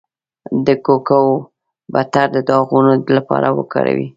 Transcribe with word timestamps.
د 0.65 0.67
کوکو 0.85 1.21
بټر 1.93 2.25
د 2.35 2.37
داغونو 2.49 2.93
لپاره 3.17 3.47
وکاروئ 3.57 4.07